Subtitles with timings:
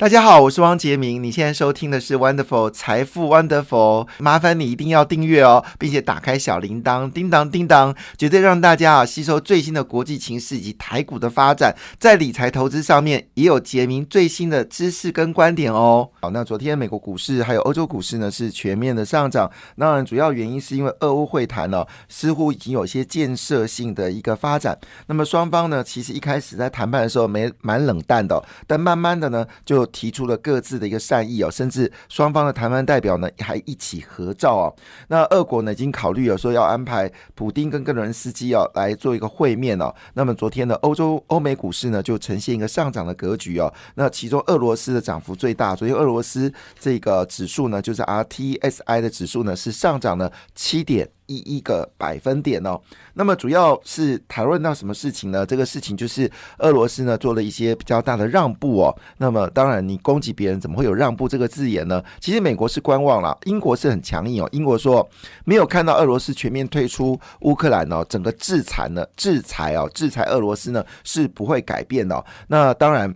[0.00, 1.22] 大家好，我是汪杰明。
[1.22, 16.08] 你现在收听的是 Wonderful 财富 Wonderful，麻烦你一定要订阅哦，并且打开小铃铛，叮当叮当，绝对让大家啊吸收最新的国际情势以及台股的发展，在理财投资上面也有杰明最新的知识跟观点哦。
[16.22, 24.78] 好，那昨天美国股市还有欧洲股市呢是全面的上涨，那主要原因是因为俄乌会谈呢似乎已经有些建设性的一个发展。
[25.08, 34.74] 那么双方呢其实一开始在谈判的时候没蛮冷淡的，但慢慢的呢就提出了各自的一个善意哦，甚至双方的谈判代表呢还一起合照哦。
[35.08, 39.94] 那俄国呢已经考虑了说要安排普丁跟格伦斯基哦来做一个会面哦。
[40.14, 43.72] 那么昨天的欧洲欧美股市呢就呈现一个上涨的格局哦。
[43.94, 51.08] 那其中俄罗斯的涨幅最大，昨天俄罗斯这个指数呢就是 RTSI 的指数呢是上涨了七点。
[51.30, 52.80] 一一个百分点哦，
[53.14, 55.46] 那么主要是谈论到什么事情呢？
[55.46, 58.98] 这个事情就是俄罗斯呢做了一些比较大的让步哦。
[59.18, 62.02] 那么当然，你攻击别人怎么会有让步这个字眼呢？
[62.18, 64.48] 其实美国是观望了，英国是很强硬哦。
[64.50, 65.08] 英国说
[65.44, 72.24] 没有看到俄罗斯全面退出乌克兰哦，整个制裁呢，制裁哦，制裁俄罗斯呢是不会改变的。
[72.48, 73.14] 那当然。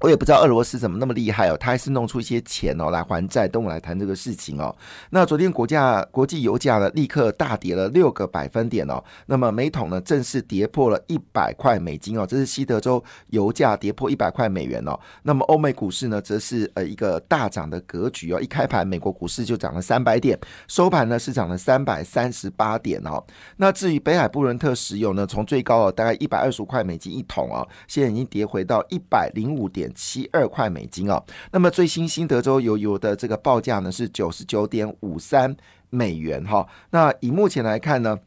[0.00, 3.48] 我也不知道俄罗斯怎么那么厉害哦，他还是弄出一些钱哦来还债。
[3.48, 4.74] 等我来谈这个事情哦。
[5.10, 9.02] 那昨天国价国际油价呢，立刻大跌了六个百分点哦。
[9.26, 12.26] 那么每桶呢，正式跌破了一百块美金哦。
[12.26, 14.98] 这是西德州油价跌破一百块美元哦。
[15.22, 18.40] 那么欧美股市呢，则是呃一个大涨的格局哦。
[18.40, 23.24] 一开盘，美国股市就涨了三百点，收盘呢是涨了三百三十八点哦。
[23.56, 29.83] 那至于北海布伦特石油呢，从最高哦大概一百二十五块美金一桶哦，现在已经跌回到一百零五点。
[29.94, 35.56] 七二块美金哦，那么最新新德州油油的这个报价呢是九十九点五三
[35.90, 38.18] 美元哈，那以目前来看呢。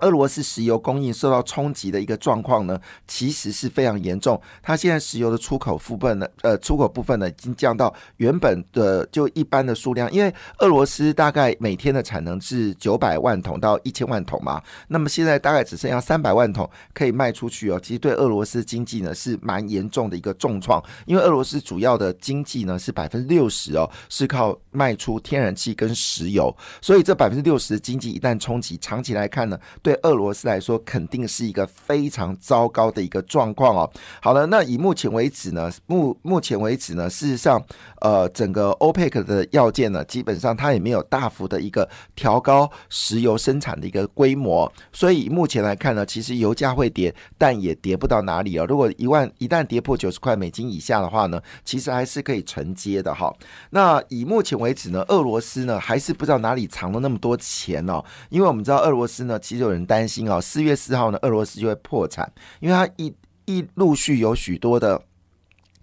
[0.00, 4.40] 俄罗斯石油供应受到冲击的一个状况呢，其实是非常严重。
[4.62, 10.10] 它现在石油的出口部分呢，呃，出口部分呢，已经降到原本的就一般的数量。
[10.12, 17.80] 因为俄罗斯大概每天的产能是九百万桶到一千万桶嘛，那么现在大概只剩下三百万桶可以卖出去哦。
[17.82, 29.58] 其实对俄罗斯经济呢是蛮严重的一个重创，因为俄罗斯主要的经济呢是百分之六十哦，是靠卖出天然气跟石油，所以这百分之六十的经济一旦冲击，长期来看呢。
[29.88, 33.90] 对俄罗斯来说，肯定是一个非常糟糕的一个状况哦。
[34.20, 37.58] 好了，那以目前为止呢，目目前为止呢，事实上，
[38.02, 48.66] 呃，整个 OPEC 的要件呢，基本上它也没有大幅的一个调高石油生产的一个规模，所以目前来看呢，其实油价会跌，但也跌不到哪里哦。
[48.68, 53.34] 如果一万一旦跌破九十块美金以下的话呢，其实还是可以承接的哈。
[53.70, 59.77] 那以目前为止呢，俄罗斯呢还是不知道哪里藏了那么多钱哦，因为我们知道俄罗斯呢，其实有人。
[59.86, 62.30] 担心啊，四月四号呢，俄罗斯就会破产，
[62.60, 63.14] 因为它一
[63.46, 65.00] 一陆续有许多的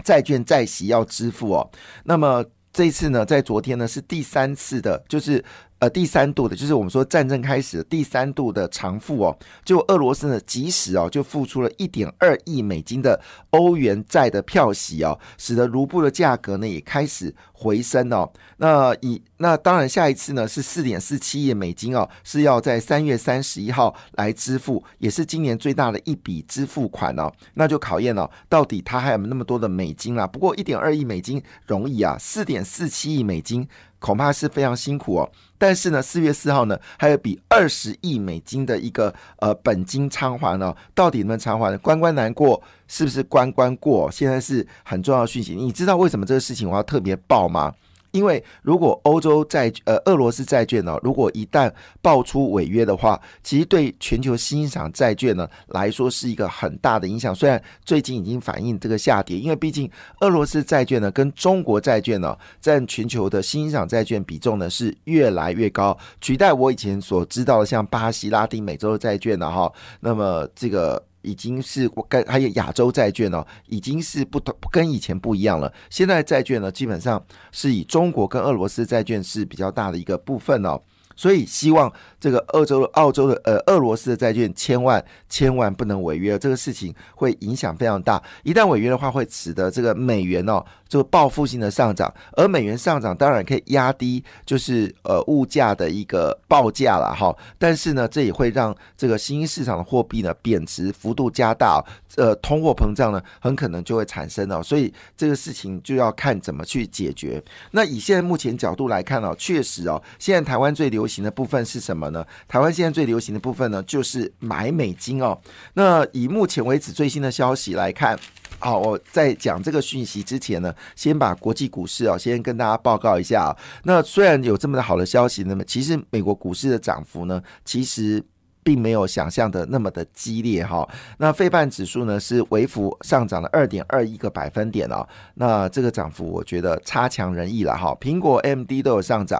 [0.03, 1.69] 债券债息要支付哦。
[2.03, 5.43] 那么这次呢，在昨天呢是第三次的，就是
[5.79, 9.37] 呃第三度的，就是我们说战争开始第三度的偿付哦。
[9.63, 13.19] 就俄罗斯呢，即使哦就付出了一点二亿美金的
[13.51, 17.33] 欧元债的票息哦，使得卢布的价格呢也开始。
[17.57, 30.27] 回升哦，那以那当然下一次呢是四点四七亿美金哦，是要在三月三十一号来支付，也是今年最大的一笔支付款哦，那就考验了到底他还有那么多的美金啊？
[30.27, 33.65] 不过一点二亿美金容易啊，四点四七亿美金
[34.05, 35.31] 恐怕是非常辛苦哦。
[35.57, 41.75] 但是呢，四月四号呢还有比二十亿美金的一个呃本金偿还呢，到底能不能偿还？
[41.79, 44.11] 关关难过，是不是关关过？
[44.11, 45.55] 现在是很重要的讯息。
[45.55, 47.47] 你知道为什么这个事情我要特别报？
[47.47, 47.73] 吗？
[48.15, 51.69] 因为如果欧洲债呃俄罗斯债券呢，如果一旦
[52.01, 57.35] 爆出违约的话，其实对全球新兴场债券呢来说是一个很大的影响。
[57.35, 69.69] 虽然最近已经反映这个下跌，因为毕竟俄罗斯债券呢跟中国债券呢占全球的新兴场债券比重呢是越来越高，取代我以前所知道的像巴西、拉丁美洲的债券呢哈。
[69.99, 71.03] 那么这个。
[71.25, 75.73] 已经是跟还有亚洲债券哦，已经是不同跟以前不一样了。
[75.89, 80.79] 现在债券呢，基本上是以中国跟俄罗斯债券是比较大的一个部分哦。
[81.15, 88.21] 所以希望这个澳洲、澳洲的呃俄罗斯的债券千万千万不能违约，这个事情会影响非常大。
[88.43, 97.35] 一旦违约的话，会使得这个美元哦就报复性的上涨，而美元上涨当然可以压低就是呃物价的一个报价了哈。
[97.57, 101.83] 但是呢，这也会让这个新兴市场的货币呢贬值幅度加大，
[102.15, 104.61] 呃通货膨胀呢很可能就会产生哦。
[104.61, 107.41] 所以这个事情就要看怎么去解决。
[107.71, 112.25] 那以现在目前角度来看哦，确实哦，现在台湾最流流行的部分是什么呢？
[112.47, 115.39] 台湾现在最流行的部分呢，就是买美金哦。
[115.75, 118.19] 那以目前为止最新的消息来看。
[118.57, 123.55] 好，我在讲这个讯息之前呢，先把国际股市啊，先跟大家报告一下。
[123.83, 128.23] 那虽然有这么的好的消息，那么其实美国股市的涨幅呢，其实。
[128.65, 130.87] 并没有想象的那么的激烈哈。
[131.19, 135.07] 那费半指数呢是微幅上涨了二点二一个百分点哦。
[135.35, 137.95] 那这个涨幅我觉得差强人意了哈。
[138.01, 139.39] 苹果、M D 都有上涨，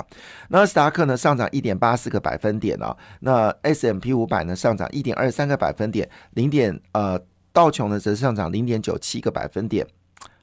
[0.50, 2.96] 纳斯达克呢上涨一点八四个百分点哦。
[3.22, 7.20] 那 S M P 五百呢上涨一点二三个百分点，零点呃
[7.52, 9.88] 道琼呢则上涨零点九七个百分点，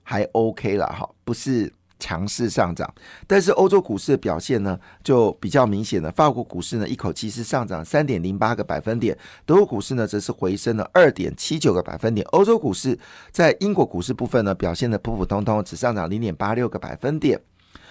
[0.02, 1.72] 还 OK 了哈，不是。
[2.02, 2.92] 强势上涨，
[3.28, 6.10] 但是欧洲股市的表现呢就比较明显了。
[6.10, 9.16] 法国股市呢一口气是上涨三点零八个百分点，
[9.46, 12.26] 德国股市呢则是回升了二点七九个百分点。
[12.32, 12.98] 欧洲股市
[13.30, 17.40] 在英国股市部分呢表现的普普通通，只上涨零点八六个百分点。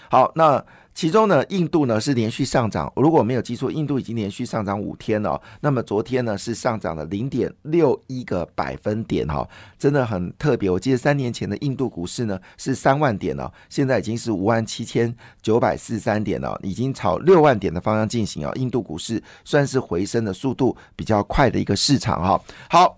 [0.10, 0.62] 好，那。
[0.94, 5.42] 其中呢，印度呢是连续上涨，如果没有记错，印度已经连续上涨五天了。
[5.62, 9.48] 那么昨天呢是上涨了零点六一个百分点哈，
[9.80, 10.70] 真的很特别。
[10.70, 18.52] 我记得三年前的印度股市呢是三万点了，现在已经是五万七千九百四十三点了，已经朝六万点的方向进行啊。
[18.56, 22.42] 印度股市算是回升的速度比较快的一个市场哈。
[22.70, 22.98] 好。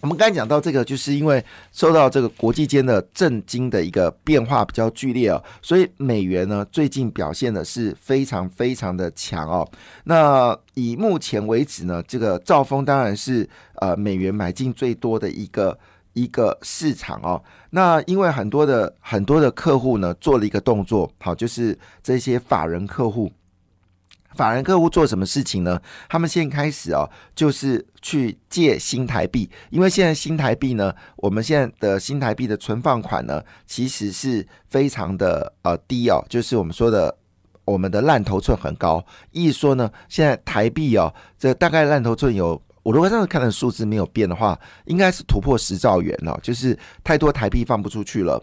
[0.00, 9.68] 我们刚才讲到这个，就是因为受到这个国际间的震惊的一个变化比较剧烈哦，所以美元呢最近表现的是非常非常的强哦。
[10.04, 15.78] 那以目前为止呢，这个兆丰当然是呃美元买进最多的一个
[16.14, 17.42] 一个市场哦。
[17.68, 23.30] 那因为很多的很多的客户呢做了一个动作，好，就是这些法人客户。
[24.36, 25.80] 法人客户做什么事情呢？
[26.08, 37.14] 他们现在开始哦，就是去借新台币，因为现在新台币呢，我们现在的新台币的存放款呢，其实是非常的呃低哦，就是我们说的
[37.64, 39.04] 我们的烂头寸很高。
[39.32, 48.42] 意思说呢，现在台币哦，这大概烂头寸有，我如果上次看的数字没有变的话，应该是突破十兆元了，就是太多台币放不出去了。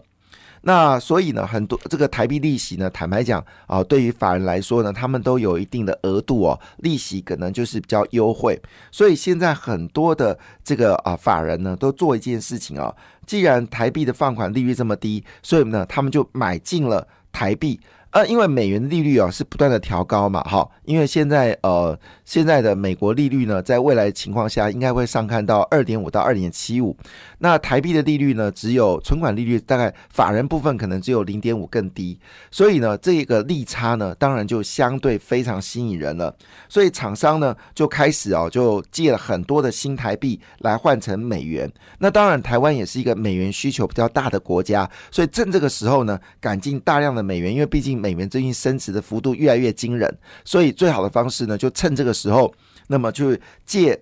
[0.68, 8.60] 那所以呢，很多这个台币利息呢，坦白讲啊，对于法人来说呢，他们都有一定的额度哦，利息可能就是比较优惠。
[8.92, 12.94] 所以现在很多的这个啊法人呢，都做一件事情啊，
[13.24, 17.80] 既然台币的放款利率这么低，所以呢，他们就买进了台币。
[18.10, 26.96] 呃，因为美元利率啊是不断的调高嘛，哈，因为现在呃现在的美国利率呢，在未来情况下应该会上看到二点五到二点七五，
[27.40, 32.18] 那台币的利率呢，只有存款利率大概法人部分可能只有零点五更低，
[32.50, 36.34] 所以呢，这个利差呢，当然就相对非常吸引人了，
[36.66, 47.97] 所以厂商呢就开始哦，就借了很多的新台币来换成美元，那当然台湾也是一个美元需求比较大的国家，所以正这个时候呢，赶进大量的美元，因为毕竟。
[47.98, 52.54] 美元最近升值的幅度越来越惊人，所以最好的方式呢，就趁这个时候，
[52.86, 53.36] 那么就
[53.66, 54.00] 借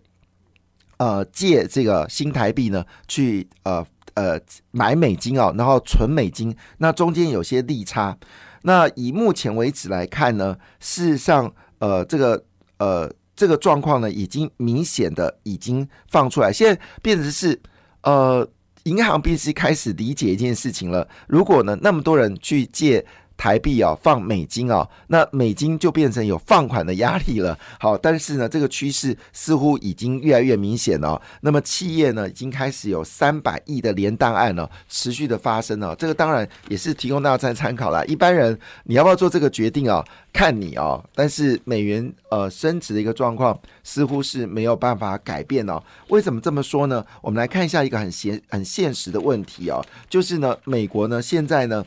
[0.99, 3.85] 呃借这个新台币呢，去呃
[4.15, 4.39] 呃
[4.71, 8.17] 买美金哦，然后存美金，那中间有些利差。
[8.63, 12.45] 那以目前为止来看呢，事实上呃这个
[12.79, 17.61] 呃这个状况呢，已经明显的已经放出来，现在变成是
[18.03, 18.49] 呃
[18.85, 21.09] 银行必须开始理解一件事情了。
[21.27, 23.05] 如果呢那么多人去借。
[23.37, 27.57] 台币啊，放美金啊，那美金就变成有放款的压力了。
[27.79, 31.21] 好，但是呢，这个趋势似乎已经越来越明显了。
[31.43, 35.95] 那么企业呢，已经开始有三百亿的连档案了，持续的发生了。
[35.97, 38.05] 这个当然也是提供大家参考了。
[38.07, 40.05] 一般人你要不要做这个决定啊？
[40.33, 41.03] 看你啊。
[41.15, 45.83] 但是美元呃升值的一个状况似乎是没有办法改变哦。
[46.09, 47.05] 为什么这么说呢？
[47.21, 51.85] 我们来看一下一个很现很现实的问题啊，就是呢，美国呢现在呢。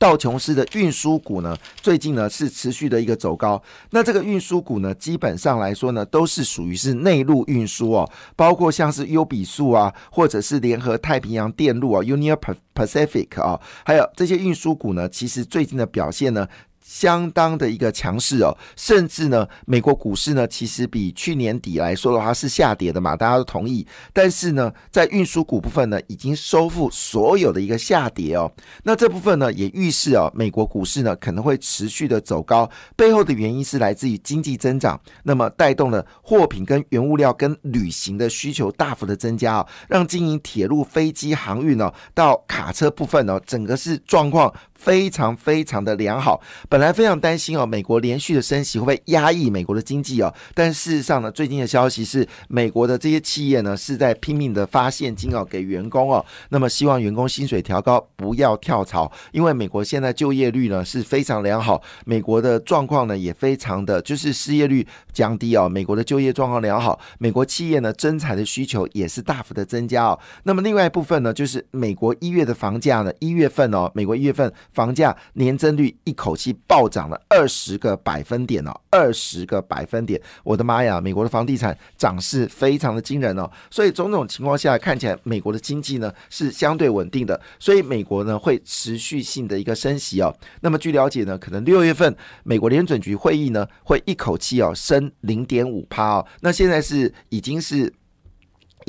[0.00, 3.62] 道琼斯的运输股呢，最近呢是持续的一个走高。
[3.90, 12.34] 那这个运输股呢，基本上来说呢，都是属于是内陆运输哦，包括像是优比数啊，或者是联合太平洋电路啊 （Union
[12.74, 16.48] Pacific） 啊，还有这些运输股呢，其实最近的表现呢。
[16.80, 23.86] 相当的一个强势哦，甚至呢，美国股市呢，其实比去年底来说的话是下跌的嘛，大家都同意。
[24.12, 28.50] 但是呢，在运输股部分呢，已经收复所有的一个下跌哦。
[28.82, 32.68] 那这部分呢，也预示哦，美国股市呢可能会持续的走高。
[32.96, 44.52] 背后的原因是来自于经济增长，那么带动了货品跟原物料跟旅行的需求大幅的增加哦，让经营铁路、飞机航运哦，到卡车部分哦，整个是状况。
[44.80, 50.32] 非常非常的良好，本来非常担心哦，美国连续的升息会不会压抑美国的经济哦？
[50.54, 70.18] 但事实上呢，最近的消息是，美国的这些企业呢是在拼命的发现金哦给员工哦，那么希望员工薪水调高，不要跳槽，因为美国现在就业率呢是非常良好，美国的状况呢也非常的就是失业率降低哦，美国的就业状况良好，美国企业呢增产的需求也是大幅的增加哦。
[70.44, 90.34] 那么另外一部分呢，就是美国一月的房价呢，一月份哦，美国一月份房价年增率一口气暴涨了二十个百分点哦，二十个百分点，我的妈呀，美国的房地产涨势非常的惊人哦，所以种种情况下看起来美国的经济呢是相对稳定的，所以美国呢会持续性的一个升息哦。
[90.60, 97.92] 那么据了解呢，可能六月份美国联准局会议呢会一口气哦升零点五趴哦，那现在是已经是。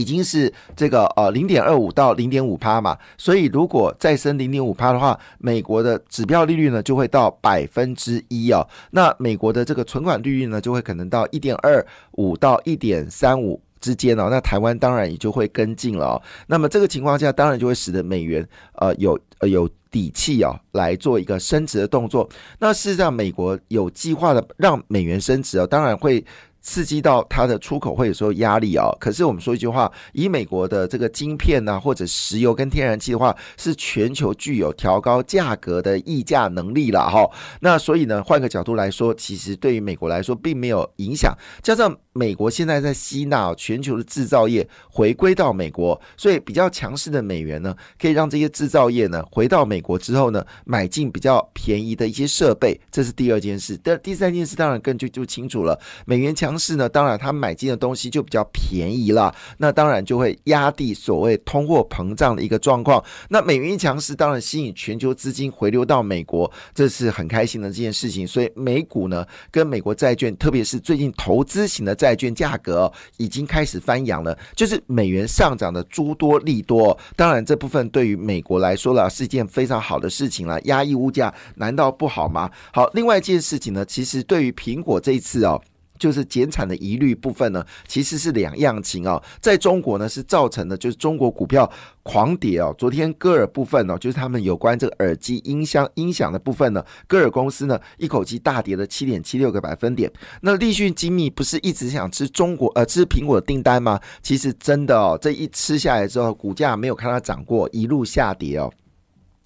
[0.02, 8.68] 已经是这个呃零点二五到零点五趴嘛，所以如果再升零点五趴的话，美国的指标利率呢就会到百分之一哦。
[8.90, 14.28] 那美国的这个存款利率呢就会可能到一点二五到一点三五之间哦。
[14.32, 16.22] 那台湾当然也就会跟进了哦。
[16.48, 22.28] 那么这个情况下，当然就会使得美元呃有呃有底气哦来做一个升值的动作。
[22.58, 26.26] 那事实上，美国有计划的让美元升值哦，当然会。
[26.62, 28.96] 刺激到它的出口会有时候压力哦。
[29.00, 37.28] 可是我们说一句话，以美国的这个晶片呐，或者石油跟天然气的话，是全球具有调高价格的溢价能力了哈。
[37.62, 41.36] 那所以呢，换个角度来说，其实对于美国来说并没有影响。
[41.64, 52.80] 加上美国现在在吸纳全球的制造业回归到美国，所以比较强势的美元呢，可以让这些制造业呢回到美国之后呢，买进比较便宜的一些设备。
[52.92, 53.76] 这是第二件事。
[53.78, 56.51] 第第三件事当然更就就清楚了，美元强。
[56.52, 63.02] 方式呢，当然他买进的东西就比较便宜了，那当然就会压低所谓通货膨胀的一个状况。
[63.30, 68.28] 那美元一强势，当然吸引全球资金回流到美国，这是很开心的这件事情。
[68.28, 76.98] 所以美股呢，跟美国债券，特别是最近投资型的债券价格已经开始翻扬了，就是美元上涨的诸多利多。
[77.16, 82.52] 当然这部分对于美国来说了是一件非常好的事情了，压抑物价难道不好吗？
[82.74, 85.62] 好，另外一件事情呢，其实对于苹果这一次哦。
[86.02, 89.22] 就是减产的疑虑部分呢，其实是两样情哦。
[89.40, 92.74] 在中国呢，是造成的就是中国股票狂跌哦。
[92.76, 100.12] 昨天歌尔部分呢，就是他们有关这个耳机音箱音响的部分呢，歌尔公司呢一口气大跌了七点七六个百分点。
[100.42, 104.00] 那立讯精密不是一直想吃中国呃吃苹果的订单吗？
[104.24, 108.74] 其实真的哦，这一吃下来之后，股价没有看它涨过，一路下跌哦。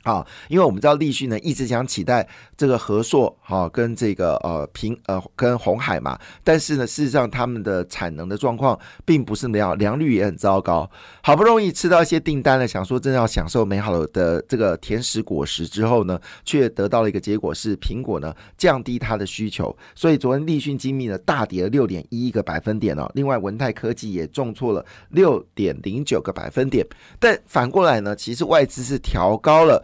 [0.06, 10.88] 啊，因为我们知道立讯呢一直想取代这个和硕，哈，跟这个呃平呃跟红海嘛，但是呢，事实上他们的产能的状况并不是那样，良率也很糟糕。
[11.24, 23.12] 好不容易吃到一些订单了，想说真的要享受美好的这个甜食果实之后呢，却得到了一个结果是苹果呢降低它的需求，所以昨天立讯精密呢大跌了六点一一个百分点哦。
[23.16, 26.86] 另外文泰科技也重挫了六点零九个百分点，
[27.20, 29.84] 但反过来呢，其实外资是调高了。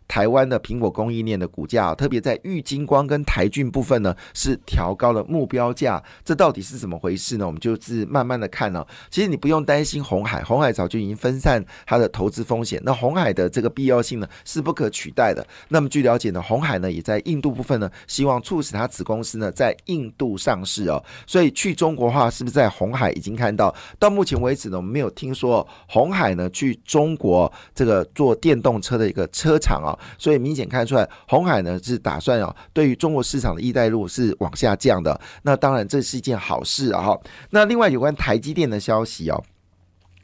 [0.11, 6.03] 台湾的苹果供应链的股价，特别在玉金光跟台骏部分呢，是调高了目标价。
[6.25, 7.47] 这到底是怎么回事呢？
[7.47, 8.85] 我们就是慢慢的看呢。
[9.09, 12.81] 其实你不用担心红海，红海早就已经分散它的投资风险。
[12.83, 15.47] 那红海的这个必要性呢，是不可取代的。
[15.69, 21.01] 那么据了解呢，红海呢也在印度部分呢，希望促使它子公司呢在印度上市哦。
[21.25, 23.73] 所以去中国化是不是在红海已经看到？
[23.97, 29.97] 到目前为止呢，我们没有听说红海呢去中国这个做电动车的一个车厂啊。
[30.17, 35.19] 所以明显看出来，红海呢是打算哦，对于中国市场的一带路是往下降的。
[35.43, 37.01] 那当然这是一件好事啊！
[37.01, 37.21] 哈。
[37.49, 39.43] 那另外有关台积电的消息哦，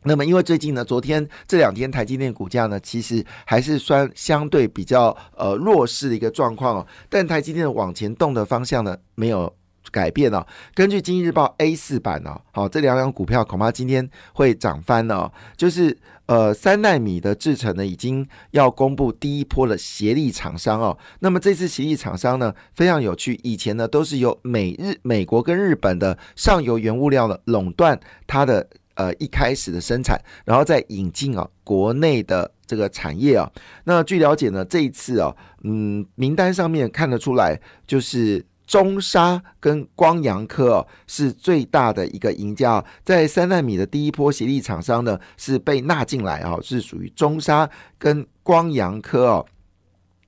[0.03, 6.87] 那么因为最近呢，昨天这两天台积电股价呢，其实还是算相对比较呃弱势的一个状况哦。
[7.09, 9.53] 但台积电往前动的方向呢，没有
[9.91, 10.45] 改变哦。
[10.73, 15.97] 根据经济日报 A 四版哦，好，这两两股票恐怕今天会涨翻哦，就是。
[16.27, 20.97] 呃，三纳米的制程呢，已经要公布第一波的协力厂商哦。
[21.19, 23.39] 那么这次协力厂商呢，非常有趣。
[23.43, 33.49] 以前呢，都是由美日、美国跟日本的上游原物料呢垄断它的呃一开始的生产，然后再引进啊国内的这个产业啊。
[33.85, 38.45] 那据了解呢，这一次啊，嗯，名单上面看得出来就是。
[38.67, 49.45] 中沙跟光阳科哦是最大的一个赢家，在三纳米的第一波协力厂商呢是被纳进来啊，是属于中沙跟光阳科哦。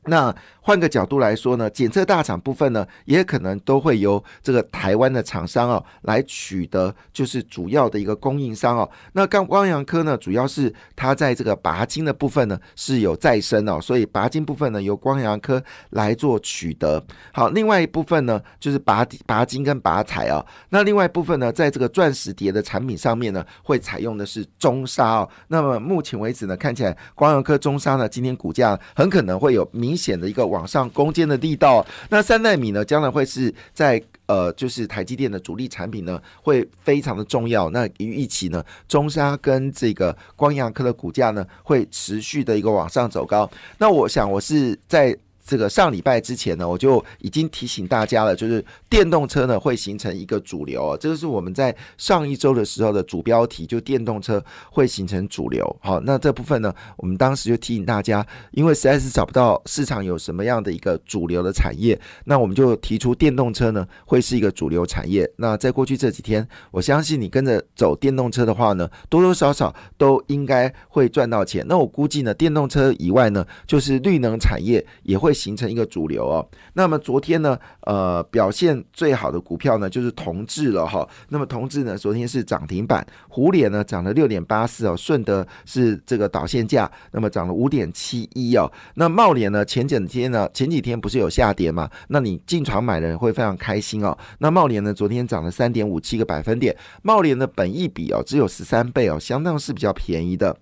[0.10, 8.90] 那换个角度来说呢，检测大厂部分呢，也可能都会由这个台湾的厂商哦来取得，就是主要的一个供应商哦。
[9.14, 17.04] 那刚光阳科呢，主要是它在这个拔金的部分呢是有再生哦，所以拔金部分呢由光阳科来做取得。
[17.32, 20.44] 好，另外一部分呢就是拔拔金跟拔彩啊。
[20.70, 25.30] 那另外一部分呢，在这个钻石碟的产品上面呢，会采用的是中砂哦。
[25.48, 29.99] 那么目前为止呢，看起来光阳科中砂呢，今天股价很可能会有明。
[30.00, 37.70] 显的一个往上攻坚的力道，那三纳米呢，将来会是在呃，就是台积电的主力产品呢，会非常的重要。
[37.72, 43.50] 那与一起呢，中沙跟这个光阳科的股价呢，会持续的一个往上走高。
[43.78, 45.18] 那我想，我是在。
[45.50, 55.76] 这个上礼拜之前呢，我就已经提醒大家了，就是电动车呢会形成一个主流，这个是我们在上一周的时候的主标题，就电动车会形成主流。
[55.82, 65.28] 好，那这部分呢，我们当时就提醒大家，因为实在是找不到市场有什么样的一个主流的产业，那我们就提出电动车呢会是一个主流产业。
[65.38, 71.66] 那在过去这几天，我相信你跟着走电动车的话呢，多多少少都应该会赚到钱。
[71.68, 75.34] 那我估计呢，电动车以外呢，就是绿能产业也会。
[75.40, 76.46] 形成一个主流哦。
[76.74, 81.08] 那么昨天呢，呃，表现最好的股票呢，就是同志了哈。
[81.30, 88.70] 那么同志呢，昨天是涨停板，虎脸呢涨了六点八四哦，顺德是这个导线价，那么涨了五点七一哦。
[88.96, 91.90] 那茂联呢，前几天呢，前几天不是有下跌嘛？
[92.10, 94.18] 那你进场买的人会非常开心哦。
[94.40, 100.58] 那茂联呢，昨天涨了三点五七个百分点，茂联的本益比哦只有十三倍哦，相当是比较便宜的。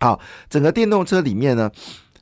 [0.00, 1.70] 好，整个电动车里面呢。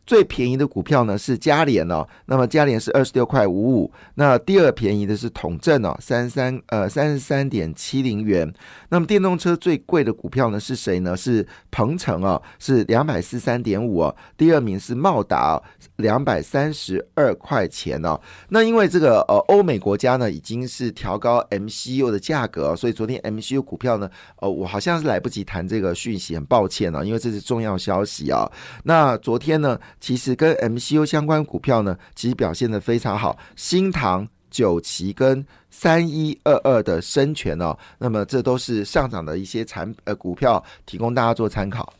[0.07, 8.51] 最便宜的股票呢是嘉联哦，那么嘉联是二十六块五五，那第二便宜的是统正哦，三三呃三十三点七零元。
[8.91, 11.17] 那么电动车最贵的股票呢是谁呢？
[11.17, 15.61] 是鹏程哦，是两百四三点五哦，第二名是茂达
[15.97, 18.21] 两百三十二块钱哦。
[18.51, 24.09] 那因为这个呃欧美国家呢已经是调高 MCU 的价格，所以昨天 MCU 股票呢，
[24.39, 28.49] 呃我好像是来不及谈这个讯息，很抱歉啊，因为这是重要消息啊。
[28.85, 29.77] 那昨天呢？
[30.01, 41.93] 其实跟 MCU 相关股票呢，其实表现的非常好，新唐、九旗跟三一二二的深全哦，那么这都是上涨的一些产呃股票，提供大家做参考。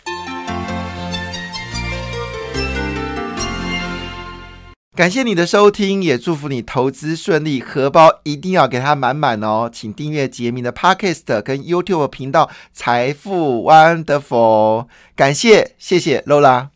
[4.95, 9.69] 感谢你的收听，也祝福你投资顺利，荷包一定要给它满满哦！
[9.71, 16.69] 请订阅杰明的 Podcast 跟 YouTube 频道财富 Wonderful，感谢谢谢 Lola。